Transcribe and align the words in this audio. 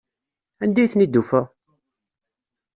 Anda 0.63 0.79
ay 0.81 0.89
ten-id-tufa? 0.91 1.41